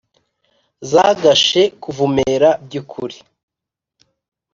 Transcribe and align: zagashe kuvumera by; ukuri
zagashe 0.89 1.61
kuvumera 1.81 2.49
by; 2.65 2.75
ukuri 2.81 3.17